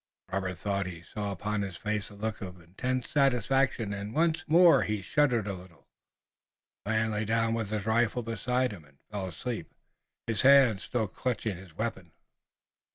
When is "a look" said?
2.09-2.41